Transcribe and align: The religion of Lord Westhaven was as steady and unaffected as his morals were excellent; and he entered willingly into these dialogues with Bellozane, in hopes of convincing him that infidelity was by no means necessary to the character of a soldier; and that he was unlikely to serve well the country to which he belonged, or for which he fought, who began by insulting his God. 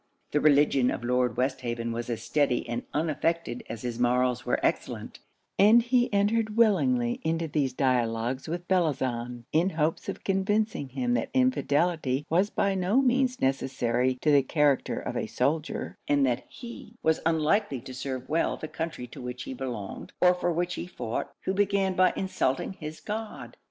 The 0.31 0.41
religion 0.41 0.89
of 0.89 1.03
Lord 1.03 1.37
Westhaven 1.37 1.91
was 1.91 2.09
as 2.09 2.23
steady 2.23 2.67
and 2.67 2.81
unaffected 2.91 3.63
as 3.69 3.83
his 3.83 3.99
morals 3.99 4.47
were 4.47 4.59
excellent; 4.65 5.19
and 5.59 5.83
he 5.83 6.11
entered 6.11 6.57
willingly 6.57 7.21
into 7.23 7.47
these 7.47 7.71
dialogues 7.71 8.47
with 8.47 8.67
Bellozane, 8.67 9.43
in 9.51 9.69
hopes 9.69 10.09
of 10.09 10.23
convincing 10.23 10.89
him 10.89 11.13
that 11.13 11.29
infidelity 11.35 12.25
was 12.31 12.49
by 12.49 12.73
no 12.73 12.99
means 12.99 13.39
necessary 13.41 14.15
to 14.23 14.31
the 14.31 14.41
character 14.41 14.99
of 14.99 15.15
a 15.15 15.27
soldier; 15.27 15.99
and 16.07 16.25
that 16.25 16.45
he 16.49 16.95
was 17.03 17.19
unlikely 17.23 17.79
to 17.81 17.93
serve 17.93 18.27
well 18.27 18.57
the 18.57 18.67
country 18.67 19.05
to 19.05 19.21
which 19.21 19.43
he 19.43 19.53
belonged, 19.53 20.13
or 20.19 20.33
for 20.33 20.51
which 20.51 20.73
he 20.73 20.87
fought, 20.87 21.31
who 21.41 21.53
began 21.53 21.93
by 21.93 22.11
insulting 22.15 22.73
his 22.73 22.99
God. 23.01 23.55